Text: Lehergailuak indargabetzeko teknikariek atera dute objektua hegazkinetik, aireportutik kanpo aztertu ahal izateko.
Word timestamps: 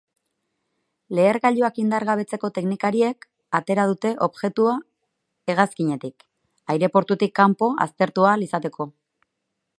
Lehergailuak 1.17 1.75
indargabetzeko 1.83 2.49
teknikariek 2.55 3.27
atera 3.59 3.85
dute 3.91 4.13
objektua 4.29 4.75
hegazkinetik, 5.53 6.27
aireportutik 6.77 7.37
kanpo 7.43 7.71
aztertu 7.89 8.31
ahal 8.33 8.49
izateko. 8.49 8.89